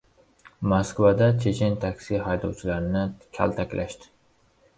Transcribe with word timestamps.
Moskvada 0.71 1.27
chechen 1.43 1.75
taksi 1.83 2.23
haydovchisini 2.29 3.05
kaltakladi 3.41 4.11